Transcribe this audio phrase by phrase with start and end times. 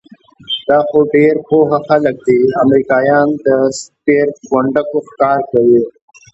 [0.67, 3.47] دا خو ډېر پوه خلک دي، امریکایان د
[3.79, 5.79] سپېرکونډکو ښکار کوي؟